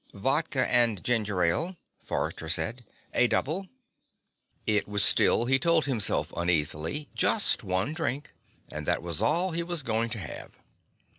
[0.15, 2.85] "Vodka and ginger ale," Forrester said.
[3.13, 3.67] "A double."
[4.65, 8.33] It was still, he told himself uneasily, just one drink.
[8.71, 10.57] And that was all he was going to have.